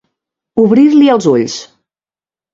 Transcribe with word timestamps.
Obrir-li 0.63 1.11
els 1.17 1.29
ulls. 1.33 1.59